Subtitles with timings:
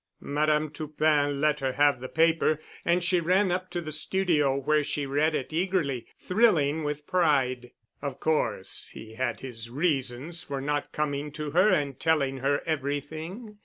[0.19, 4.83] Madame Toupin let her have the paper and she ran up to the studio, where
[4.83, 7.69] she read it eagerly, thrilling with pride.
[8.01, 13.59] Of course he had his reasons for not coming to her and telling her everything.